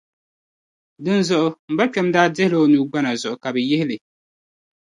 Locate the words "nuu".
2.71-2.85